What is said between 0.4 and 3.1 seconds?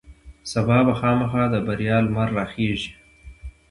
سبا به خامخا د بریا لمر راخیژي.